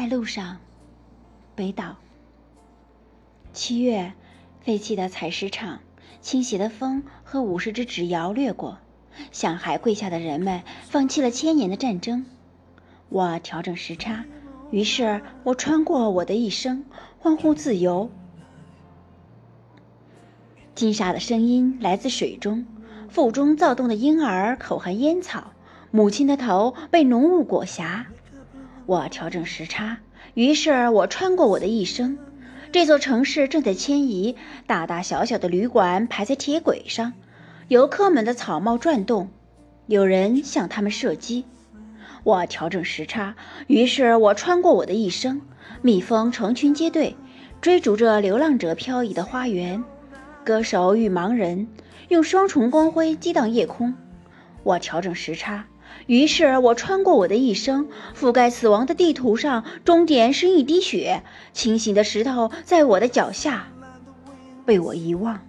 [0.00, 0.56] 在路上，
[1.54, 1.96] 北岛。
[3.52, 4.14] 七月，
[4.62, 5.80] 废弃的采石场，
[6.22, 8.78] 倾斜的风和五十只纸摇掠过，
[9.30, 12.24] 向海跪下的人们放弃了千年的战争。
[13.10, 14.24] 我调整时差，
[14.70, 16.86] 于是我穿过我的一生，
[17.18, 18.10] 欢呼自由。
[20.74, 22.64] 金沙的声音来自水中，
[23.10, 25.52] 腹中躁动的婴儿口含烟草，
[25.90, 28.06] 母亲的头被浓雾裹挟。
[28.90, 29.98] 我调整时差，
[30.34, 32.18] 于是我穿过我的一生。
[32.72, 34.34] 这座城市正在迁移，
[34.66, 37.12] 大大小小的旅馆排在铁轨上，
[37.68, 39.30] 游客们的草帽转动，
[39.86, 41.44] 有人向他们射击。
[42.24, 43.36] 我调整时差，
[43.68, 45.40] 于是我穿过我的一生。
[45.82, 47.14] 蜜蜂成群结队，
[47.60, 49.84] 追逐着流浪者漂移的花园。
[50.44, 51.68] 歌手与盲人
[52.08, 53.94] 用双重光辉激荡夜空。
[54.64, 55.66] 我调整时差。
[56.06, 61.22] 于是我穿过我的一生，覆盖死亡的地图上，终点是一滴血。
[61.52, 63.68] 清醒的石头在我的脚下，
[64.64, 65.40] 被我遗忘。